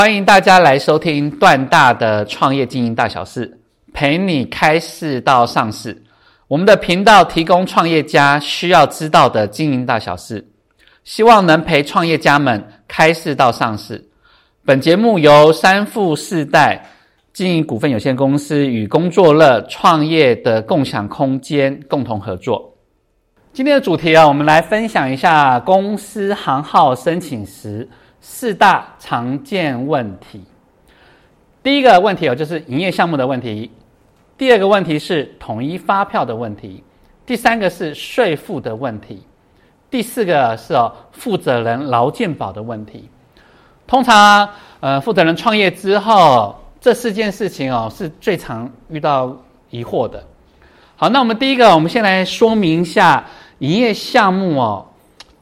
[0.00, 3.60] 欢迎大家来收听段大的创业经营大小事，
[3.92, 5.94] 陪你开市到上市。
[6.48, 10.42] 我们的频道提供创业家需要知道的经营大小事，
[11.04, 14.02] 希望能陪创业家们开市到上市。
[14.64, 16.82] 本节目由三富四代
[17.34, 22.74] 经营股份有限公司与工作乐创业的共享空间共同合作。
[23.52, 27.86] 今天的主题啊，我们来分享一下公司行号申请时。
[28.20, 30.42] 四大常见问题，
[31.62, 33.70] 第一个问题哦，就是营业项目的问题；
[34.36, 36.82] 第二个问题是统一发票的问题；
[37.24, 39.16] 第三个是税负的问题；
[39.90, 43.08] 第四个是哦负责人劳健保的问题。
[43.86, 44.48] 通常，
[44.80, 49.34] 呃，负责人创业之后，这四件事情哦是最常遇到
[49.70, 50.22] 疑惑的。
[50.96, 53.24] 好，那我们第一个，我们先来说明一下
[53.60, 54.86] 营业项目哦。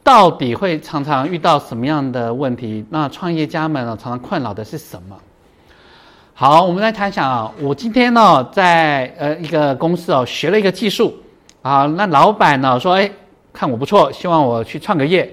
[0.09, 2.83] 到底会常常遇到什么样的问题？
[2.89, 5.15] 那创业家们呢，常常困扰的是什么？
[6.33, 7.51] 好，我们来谈一下啊。
[7.61, 11.15] 我今天呢，在呃一个公司哦，学了一个技术
[11.61, 11.85] 啊。
[11.85, 13.11] 那老板呢说，哎，
[13.53, 15.31] 看我不错，希望我去创个业。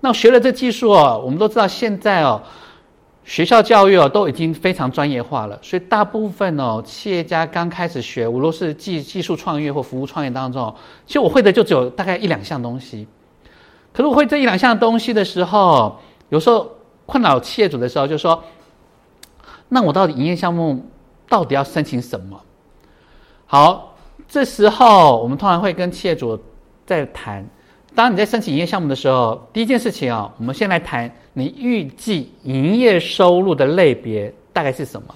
[0.00, 2.38] 那学了这技术哦，我们都知道现在哦，
[3.24, 10.74] 学校教育哦都已经非常专业化了，所以大部分哦企业家刚开始学，无论是技技术创业或服务创业当中，
[11.06, 13.08] 其实我会的就只有大概一两项东西。
[13.98, 16.70] 可是我会这一两项东西的时候，有时候
[17.04, 18.44] 困扰企业主的时候，就说：
[19.68, 20.86] 那我到底营业项目
[21.28, 22.40] 到底要申请什么？
[23.46, 23.96] 好，
[24.28, 26.38] 这时候我们通常会跟企业主
[26.86, 27.44] 在谈。
[27.96, 35.12] 当你在申请营业项目的时候，第一件事情啊，我们先来谈你预计营业收入的类别大概是什么？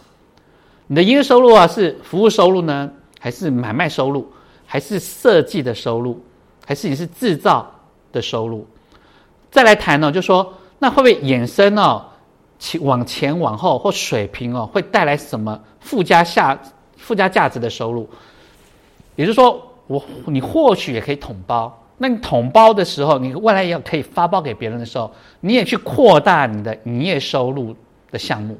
[0.89, 2.91] 你的营业收入啊，是服务收入呢，
[3.21, 4.27] 还是买卖收入，
[4.67, 6.21] 还是设计的收入，
[6.67, 7.71] 还是你是制造？
[8.13, 8.67] 的收入，
[9.53, 12.05] 再来谈呢，就说那会不会衍生哦，
[12.59, 16.59] 前往前往后或水平哦，会带来什么附加下
[16.97, 18.09] 附加价值的收入？
[19.15, 21.79] 也就是说，我你或许也可以统包。
[21.99, 27.77] 那你统包的时候，你未来也可以发包给别人的时候，你也去扩大你的营业收入
[28.11, 28.59] 的项目。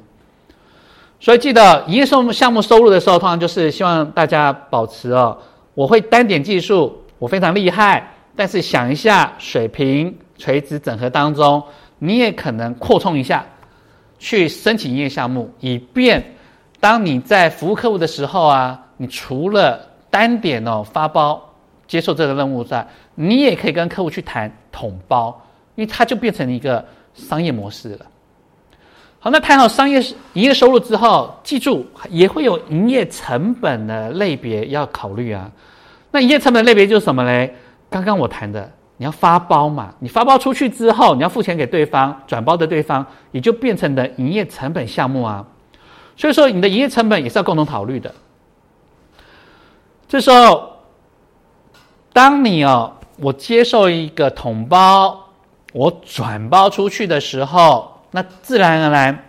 [1.19, 5.37] 所以记得营业收入项目收入的时候，通常就是希望大家保持哦，
[5.73, 8.13] 我会单点技术，我非常厉害。
[8.35, 11.63] 但是想一下，水平垂直整合当中，
[11.99, 13.45] 你也可能扩充一下，
[14.19, 16.21] 去申请营业项目，以便
[16.81, 21.41] 当你在服务客户的时候啊，你除了单点哦发包
[21.87, 25.41] 接受这个任务之外，你也可以跟客户去谈统包，
[25.75, 26.83] 因为它就变成一个
[27.13, 28.05] 商业模式了。
[29.19, 30.01] 好，那谈好商业
[30.33, 35.49] 营业收入之后，记住也会有营业成本的类别要考虑啊。
[36.11, 37.55] 那营业成本类别就是什么嘞？
[37.89, 39.93] 刚刚我谈的，你要发包嘛？
[39.99, 45.45] 你发包出去之后，你要付钱给对方，转包的对方也就变成的营业成本项目啊。
[46.15, 48.13] 所以说，你的营业成本也是要共同考虑的。
[50.07, 50.73] 这时候，
[52.13, 55.19] 当你哦，我接受一个统包，
[55.73, 59.23] 我转包出去的时候，那自然而然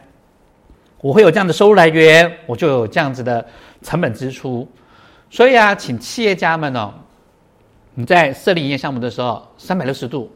[1.00, 3.44] 我会有这样的收入来源，我就有这样子的
[3.80, 4.68] 成本支出。
[5.30, 6.92] 所以啊，请企业家们哦。
[7.94, 10.30] 你在设立营业项目的时候，三百六十度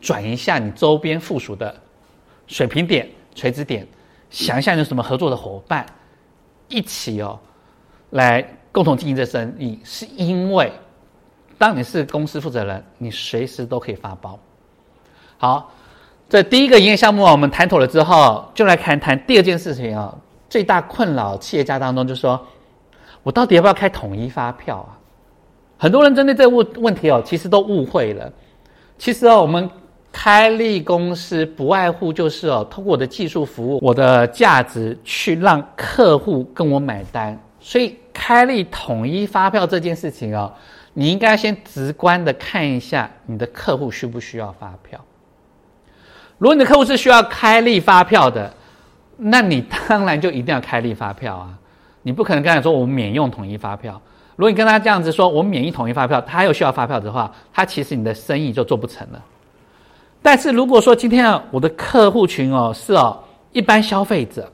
[0.00, 1.74] 转一下你周边附属的
[2.46, 3.86] 水平点、垂直点，
[4.30, 5.84] 想一下有什么合作的伙伴
[6.68, 7.38] 一起哦，
[8.10, 9.78] 来共同经营这生意。
[9.84, 10.72] 是因为
[11.58, 14.38] 当你是公司负责人，你随时都可以发包。
[15.36, 15.70] 好，
[16.28, 20.16] 这第一个营业项目我们谈妥了之后，就来谈谈第二件事情啊。
[20.48, 22.46] 最大困扰企业家当中，就是说
[23.22, 24.97] 我到底要不要开统一发票啊？
[25.78, 28.30] 很多人针对这个问问题哦，其实都误会了。
[28.98, 29.70] 其实哦，我们
[30.10, 37.40] 开立公司不外乎就是哦，通过我的技术服务，我的价值去让客户跟我买单。
[37.60, 40.52] 所以开立统一发票这件事情哦，
[40.94, 44.98] 你应该先直观的看一下你的客户需不需要发票。
[46.38, 48.52] 如果你的客户是需要开立发票的，
[49.16, 51.58] 那你当然就一定要开立发票啊！
[52.02, 54.00] 你不可能跟他说我们免用统一发票。
[54.38, 59.20] 如果你跟他这样子说，我免疫统一发票，他又需要发票的话，他其实你的生意就做不成了。
[60.22, 63.18] 但是如果说今天我的客户群哦是哦
[63.50, 64.48] 一般消费者，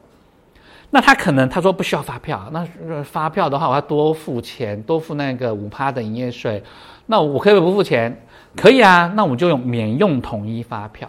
[0.89, 2.67] 那他可能他说不需要发票，那
[3.03, 6.63] 发票的话我要多付钱，多付那个五趴的营业税，
[7.05, 8.19] 那我可以不付钱？
[8.57, 11.07] 可以啊，那我们就用免用统一发票。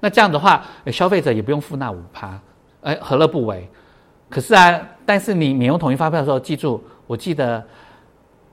[0.00, 2.38] 那这样的话，消费者也不用付那五趴，
[2.82, 3.66] 哎，何乐不为？
[4.28, 7.64] 可是啊，但是你免用统一发票的时候，记住，我记得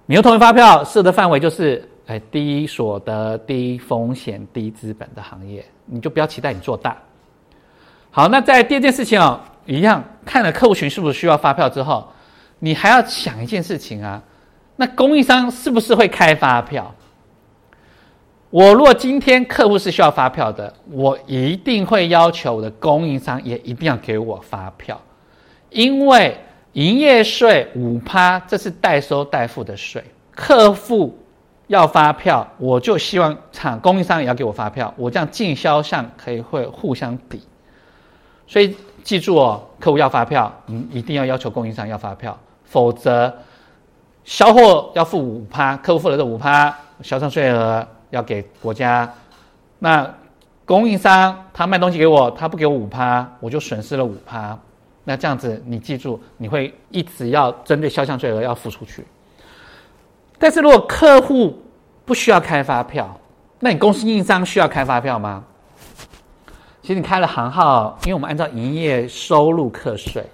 [0.05, 6.97] 免用统一发票设的范围就是，哎，低所得、低风险、低资本的行业，你就不要期待你做大。
[8.11, 12.07] 好，那在第二件事情哦，一样看了客户群是不是需要发票之后，
[12.59, 14.21] 你还要想一件事情啊，
[14.75, 16.93] 那供应商是不是会开发票？
[18.49, 25.01] 我如果今天客户是需要发票的，我一定会要求我的供应商也一定要给我发票，
[25.71, 26.37] 因为
[26.73, 30.03] 营业税五趴，这是代收代付的税，
[30.35, 31.17] 客户
[31.67, 37.41] 要发票，我就希望厂供应商也要给我发票，我这样进销项可以会互相抵。
[38.47, 43.33] 所以记住哦，客户要发票，你一定要要求供应商要发票，否则
[44.23, 47.87] 销货要付五趴，客户付了这五趴销售税额。
[48.13, 49.11] 要给国家，
[49.79, 50.07] 那
[50.65, 54.55] 供应商他卖东西给我，他不给我五趴，我就损失了五趴。
[55.03, 59.05] 那这样子，你记住，你会一直要针对销项税额要付出去。
[60.37, 61.61] 但是如果客户
[62.05, 63.19] 不需要开发票，
[63.59, 65.43] 那你公司印章需要开发票吗？
[66.81, 70.25] 其实你开了行号，因为我们按照营业收入课税。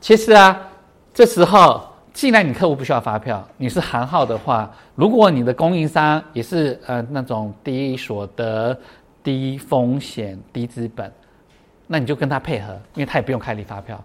[0.00, 0.60] 其实啊，
[1.12, 1.86] 这时候。
[2.12, 8.76] 既然你客户不需要发票，你是行号的话，如果你的供应商也是呃那种低所得、
[9.22, 11.10] 低风险、低资本，
[11.92, 14.00] 那你就跟他配合，因为他也不用开立发票，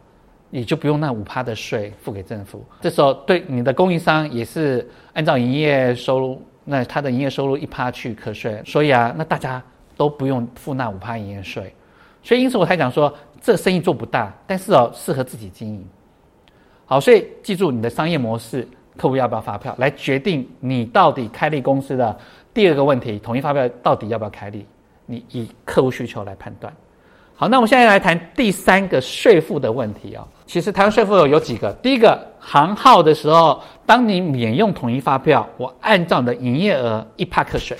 [0.49, 2.65] 也就不用那五趴的税付给政府。
[2.81, 9.61] 这时候对你的供应商也是按照营业收入，那他的营业收入一趴去课税，所以啊，那大家
[9.95, 11.71] 都不用付那五趴营业税。
[12.23, 15.87] 所以因此我才讲说，这生意做不大，但是哦适合自己经营。
[16.87, 18.67] 好，所以记住你的商业模式，
[18.97, 22.17] 客户要不要发票，来决定你到底开立公司的
[22.51, 24.65] 第二个问题，统一发票到底要不要开立？
[25.05, 26.73] 你以客户需求来判断。
[27.37, 30.25] 好，那我们现在来谈第三个税负的问题啊。
[30.45, 37.75] 其实台湾税负有有几个，第一个行号的时候，当你免用统一发票，我按照你的营业额一趴课税。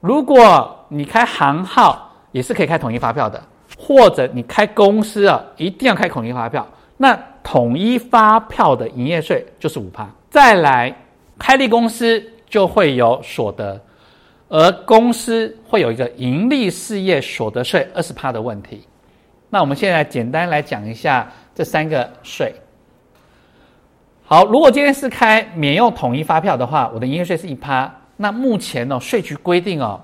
[0.00, 3.42] 如果你开行号也是可以开统一发票的，
[3.78, 6.66] 或者你开公司啊，一定要开统一发票。
[6.98, 10.94] 那统一发票的营业税就是五趴，再来
[11.38, 13.80] 开立公司就会有所得，
[14.50, 18.84] 而公司会有一个盈利事业所得税二十趴的问题。
[19.48, 22.52] 那我们现在简单来讲一下这三个税。
[24.24, 27.92] 好，如果今天是开免用统一发票的话，我的营业税是一趴。
[28.16, 30.00] 那目前呢，税局规定哦，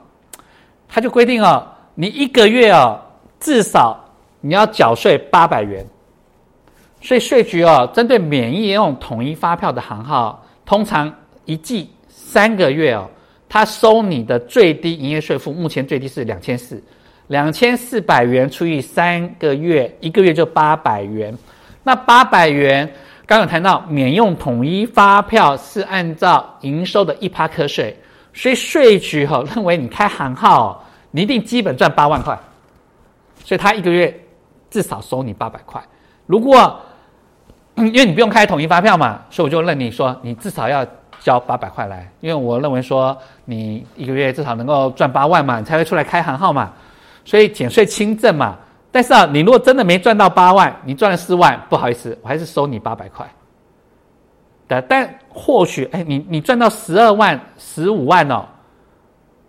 [0.89, 3.01] 他就规定哦，你一个月哦
[3.39, 4.03] 至少
[4.41, 5.85] 你要缴税八百元。
[7.03, 11.13] 所以税局哦，针对免用统一发票的行号，通常
[11.45, 13.09] 一季三个月哦，
[13.57, 16.79] 他收你的最低营业税负，目前最低是两千四，
[17.29, 21.35] 两千四百元除以三个月，一个月就八百元。
[21.83, 22.87] 那八百元，
[23.25, 27.99] 刚刚谈到免用统一发票是按照营收的一趴课税，
[28.35, 32.39] 所以税局哈认为你开行号，你一定基本赚八万块，
[33.43, 34.15] 所以他一个月
[34.69, 35.83] 至少收你八百块。
[36.27, 36.79] 如果
[37.77, 40.87] 因为你不用开统一发票嘛，所以我就认你说你至少要
[41.27, 46.73] 交八百块来，因为我认为说你一个月至少能够赚八万嘛，你才会出来开行号嘛，
[47.25, 48.57] 所以减税轻症嘛。
[48.93, 53.29] 但是啊，你如果真的没赚到八万，你赚了四万，不好意思，我还是收你八百块。
[54.69, 58.47] 的，但或许哎，你你赚到十二万、十五万哦，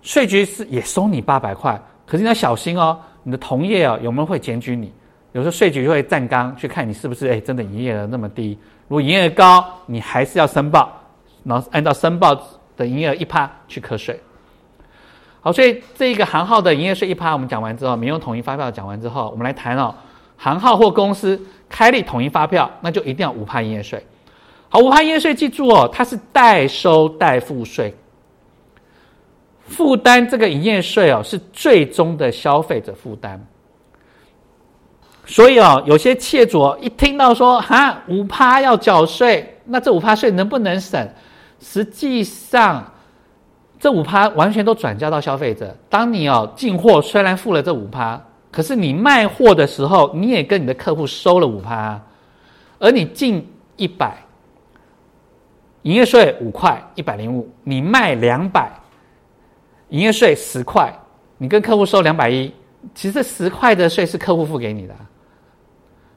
[0.01, 4.91] 税局是也收你八百块，可是你要小心哦，你的同业哦有没有会检举你？
[5.33, 8.57] 有时候税局就会站岗去看你是不是哎真的营业额那么低，
[8.87, 10.91] 如果营业额高，你还是要申报，
[11.47, 12.35] 然后按照申报
[12.75, 14.19] 的营业额一趴去课税。
[15.39, 19.95] 好，所以这一个行号的营业税一趴我们讲完之后，民用统一发票讲完之后，我们来谈哦，
[20.35, 21.39] 行号或公司
[21.69, 24.05] 开立统一发票，那就一定要五趴营业税。
[24.67, 27.95] 好，五趴营业税记住哦，它是代收代付税，
[29.67, 33.41] 负担这个营业税哦是最终的消费者负担。
[35.25, 41.07] 所以哦，有些企业主一听到说哈五趴要缴税，那这五趴税能不能省？
[41.59, 42.91] 实际上，
[43.79, 45.75] 这五趴完全都转交到消费者。
[45.89, 48.21] 当你哦进货虽然付了这五趴，
[48.51, 51.99] 可是你卖货的时候，你也跟你的客户收了五趴，
[52.79, 54.17] 而你进一百，
[55.83, 58.71] 营业税五块一百零五，你卖两百，
[59.89, 60.93] 营业税十块，
[61.37, 62.51] 你跟客户收两百一，
[62.95, 64.95] 其实十块的税是客户付给你的。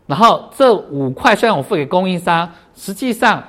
[0.06, 3.44] 然后这五块虽然我付给供应商，实际上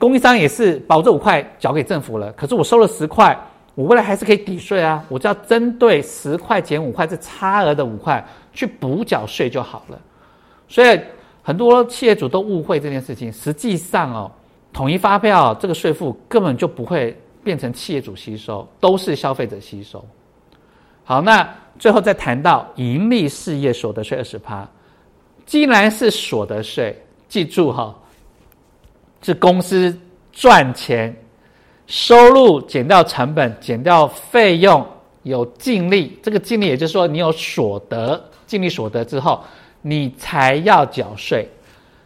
[0.00, 3.38] 供应商也是把我这五块缴给政府了，可是我收了十块，
[3.74, 10.00] 我未来还是可以抵税啊，我只要针对十块减五块这差额的五块去补缴税就好了。
[10.66, 10.98] 所以
[11.42, 14.32] 很多企业主都误会这件事情，实际上哦，
[14.72, 17.14] 统一发票这个税负根本就不会
[17.44, 20.02] 变成企业主吸收，都是消费者吸收。
[21.04, 21.46] 好，那
[21.78, 24.66] 最后再谈到盈利事业所得税二十趴。
[25.44, 26.96] 既然是所得税，
[27.28, 27.94] 记住哈，
[29.22, 29.96] 是公司
[30.32, 31.14] 赚钱，
[31.86, 34.86] 收入减掉成本，减掉费用，
[35.24, 36.18] 有净利。
[36.22, 39.42] 这个净利也就是说，你有所得，净利所得之后，
[39.82, 41.48] 你才要缴税。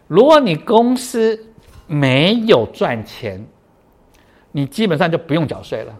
[0.06, 1.38] 如果你公司
[1.86, 3.44] 没有赚钱，
[4.50, 5.94] 你基本上就不用缴税了。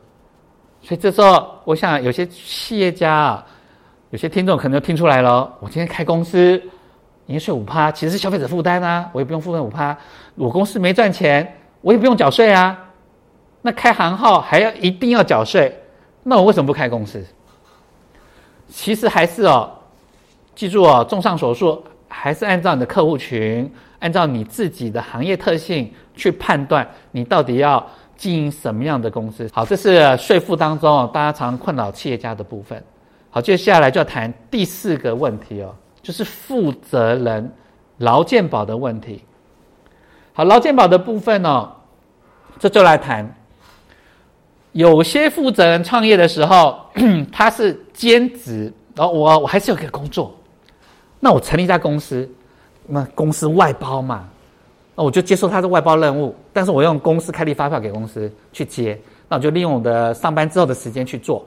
[0.83, 3.47] 所以这时候，我想有些企业家啊，
[4.11, 6.61] 有些听众可能就听出来了，我今天开公司。
[7.27, 9.97] 营业税五趴，其实是消费者负担啊，我也不用付那五趴。
[10.35, 12.79] 我公司没赚钱，我也不用缴税啊。
[13.63, 15.75] 那开行号还要一定要缴税，
[16.23, 17.25] 那我为什么不开公司？
[18.69, 19.71] 其实还是哦，
[20.55, 27.85] 记住哦，综上所述，还是按照你的客户群，按照你自己的行业特性去判断，你到底要
[28.17, 29.49] 经营什么样的公司。
[29.53, 32.83] 好，这是税负当中大家常困扰企业家的部分。
[33.31, 35.75] 好，接下来就要谈第四个问题哦。
[36.05, 37.51] 就是负责人
[37.99, 39.25] 劳健保的问题。
[40.35, 41.73] 好，劳健保的部分呢，
[42.59, 43.35] 这就来谈。
[44.73, 46.79] 有些负责人创业的时候，
[47.33, 50.35] 他是兼职，然后我我还是有一个工作，
[51.21, 52.29] 那我成立一家公司，
[52.87, 54.29] 那公司外包嘛，
[54.95, 61.47] 那我就接受他的外包任务，但是我用公司开立发票给公司去接，那我就利用我的上班之后的时间去做。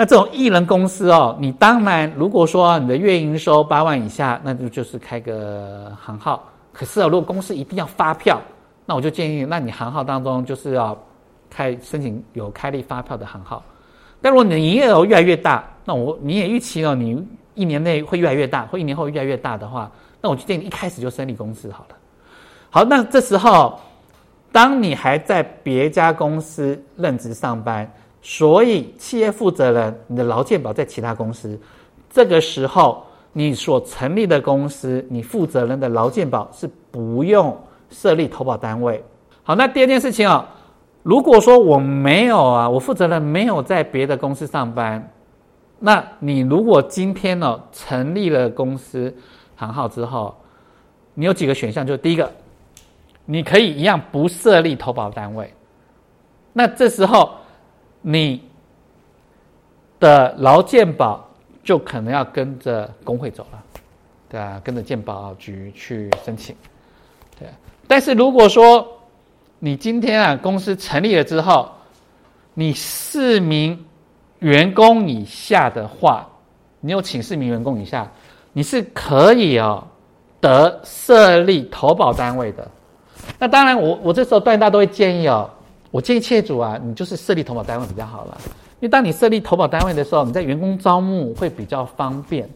[0.00, 6.48] 那这种艺人公司哦，你当然如果说你的月营收八万以下，那就就是开个行号。
[6.72, 8.40] 可是啊，如果公司一定要发票，
[8.86, 10.96] 那我就建议，那你行号当中就是要
[11.50, 13.60] 开申请有开立发票的行号。
[14.22, 19.90] 但如果你的营业额越来越大，那我你也预期了你一年内会越来越大，或一年后越来越大的话，
[20.20, 21.96] 那我就建议一开始就设立公司好了。
[22.70, 23.80] 好，那这时候
[24.52, 27.92] 当你还在别家公司任职上班。
[28.20, 31.58] 所以，企业负责人，你的劳健保在其他公司，
[32.10, 37.56] 这个时候你所成立的公司，你负责人的劳健保是不用
[37.90, 39.02] 设立投保单位。
[39.44, 40.46] 好，那第二件事情啊，
[41.04, 45.10] 如果说我没有啊，我负责人没有在别的公司上班，
[45.78, 49.14] 那你如果今天呢成立了公司
[49.54, 50.36] 行号之后，
[51.14, 51.86] 你有几个选项？
[51.86, 52.30] 就第一个，
[53.26, 55.54] 你可以一样不设立投保单位，
[56.52, 57.30] 那这时候。
[58.00, 58.42] 你
[60.00, 61.28] 的劳健保
[61.62, 63.62] 就可能要跟着工会走了，
[64.28, 66.54] 对啊，跟着健保局去申请，
[67.38, 67.48] 对。
[67.86, 68.86] 但是如果说
[69.58, 71.70] 你今天啊公司成立了之后，
[72.54, 73.84] 你四名
[74.38, 76.28] 员工以下的话，
[76.80, 78.10] 你有请四名员工以下，
[78.52, 79.84] 你是可以哦
[80.40, 82.66] 得设立投保单位的。
[83.38, 85.50] 那当然，我我这时候段大都会建议哦。
[85.90, 88.38] 我建议业主啊，你就是设立投保单位比较好了，
[88.80, 92.48] 因为当你设立投保单位的时候，你在员工招募会比较方便。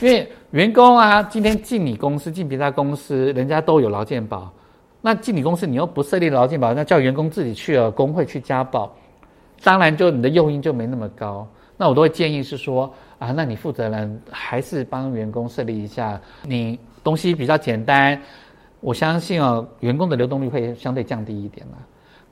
[0.00, 4.52] 因为员工啊，今天进你公司、进别家公司，人家都有劳健保，
[5.00, 8.94] 那进你公司你又不设立劳健保，那叫员工自己去了工会去加保，
[9.62, 11.46] 当然就你的诱因就没那么高。
[11.76, 18.20] 那我都会建议是说啊，那你负责人还是帮员工设立一下，你东西比较简单，
[18.80, 21.78] 我相信哦，员工的流动率会相对降低一点了。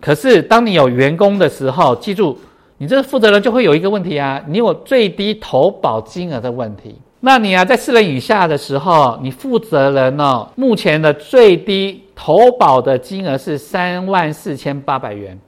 [0.02, 2.36] 可是，当你有员工的时候，记住，
[2.78, 6.96] 你这个负责人就会有一个问题啊，你有最低投保金额的问题。
[7.20, 15.38] 那你啊，在四人以下的时候，你负责人呢，目前的最低投保的金额是三万四千八百元。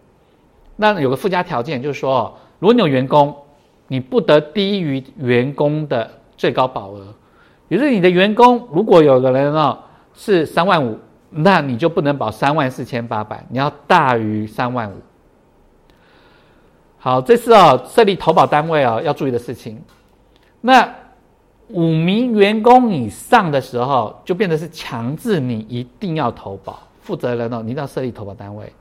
[0.77, 3.35] 那有个附加条件，就是说，如果你有员工，
[3.89, 7.13] 你不得低于员工的最高保额。
[7.67, 9.77] 也就是你的员工，如果有个人呢
[10.15, 10.97] 是三万五。
[11.37, 14.95] 那你就不能保三万四千八百，你要大于三万五。
[16.97, 19.83] 好，这是哦设立投保单位哦要注意的事情。
[20.61, 20.89] 那
[21.69, 28.73] 五名员工以上的时候，就变得是强制你一定要投保，负责人哦你一定要设立投保单位。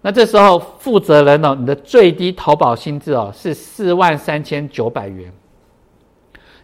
[0.00, 5.32] 那这时候负责人哦你的最低投保薪资哦是四万三千九百元，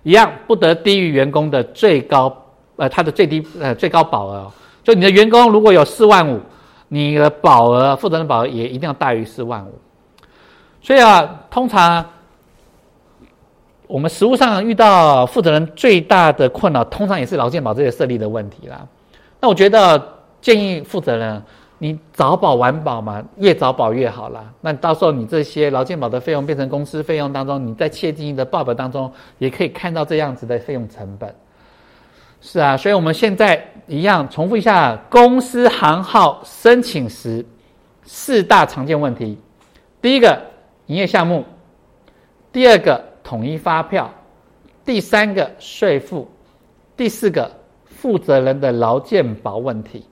[0.02, 2.34] 一样不得低于员工的最高
[2.76, 4.50] 呃他的最低呃最高保额。
[4.82, 6.40] 就你的员工如果有四万五，
[6.88, 9.78] 你的保额负责人保额也一定要大于四万五。
[10.82, 12.04] 所以啊，通常
[13.86, 18.86] 我们实务上遇到负责人最大的困扰，通常也是劳健保这些设立的问题啦。
[19.40, 20.02] 那我觉得
[20.40, 21.42] 建议负责人，
[21.78, 24.44] 你早保晚保嘛，越早保越好啦。
[24.60, 31.34] 那到时候你这些劳健保的费用变成公司费用当中，你在企业经营的报表当中也可以看到这样子的费用成本。
[32.40, 37.44] 是啊，所以我们现在一样重复一下公司行号申请时
[38.04, 39.38] 四大常见问题：
[40.00, 40.40] 第一个，
[40.86, 41.42] 营业项目；
[42.50, 43.10] 第二个。
[43.22, 44.10] 统一发票，
[44.84, 46.28] 第三个税负，
[46.96, 47.48] 第四个
[47.84, 50.04] 负责人的劳健保问题，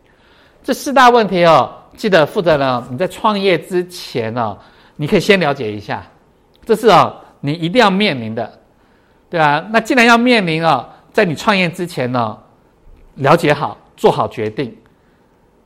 [0.63, 4.57] 这四大问题哦，记得负责人你在创业之前哦，
[4.95, 6.07] 你可以先了解一下，
[6.65, 8.61] 这是哦你一定要面临的，
[9.29, 12.39] 对啊，那既然要面临哦，在你创业之前呢，
[13.19, 14.77] 了解好，做好决定，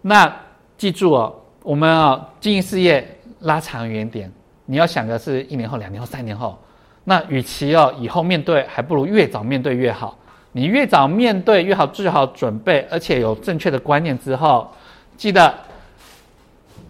[0.01, 0.35] 那
[0.77, 3.07] 记住哦，我们啊经营事业
[3.41, 4.31] 拉长远点，
[4.67, 6.59] 你要想的是一年后、两年后、三年后。
[7.05, 10.17] 那与其哦以后面对，还不如越早面对越好。
[10.53, 14.71] 你越早面对越好，做好准备，而且有正确的观念之后，
[15.17, 15.53] 记得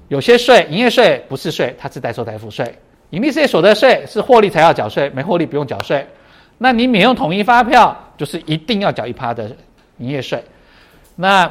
[0.09, 2.67] 有些税，营业税不是税，它是代收代付税；
[3.11, 6.07] 盈利事业所得税是获利才要缴税，没获利不用缴税。
[6.59, 9.51] 那你免用统一发票，就是一定要缴一趴的
[9.99, 10.45] 营业税。
[11.17, 11.51] 那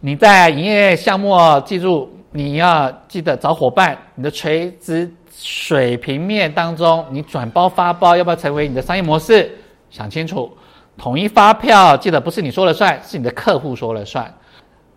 [0.00, 5.12] 你在营业项目记住，你要记得找伙伴，你的垂直。
[5.38, 9.54] 水平面当中，你转包发包要不要成为你的商业模式？
[9.90, 10.50] 想清楚，
[10.96, 14.32] 统一发票记得不是你说了算，是你的客户说了算。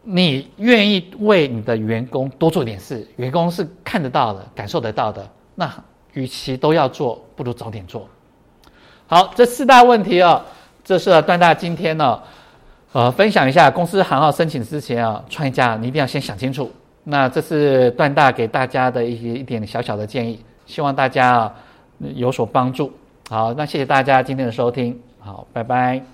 [0.01, 5.29] 你愿意为你的员工多做点事，员工是看得到的、感受得到的。
[5.56, 5.70] 那
[6.13, 8.08] 与其都要做，不如早点做。
[9.08, 10.41] 好，这四大问题哦，
[10.86, 12.18] 这是段大今天呢，
[12.91, 16.72] 呃，分享一下公司行号申请之前啊，创业家你一定要先想清楚。
[17.03, 21.53] 那这是段大给大家的一些一点小小的建议，希望大家啊
[22.15, 22.91] 有所帮助。
[23.29, 26.10] 好，那谢谢大家今天的收听，好，拜拜。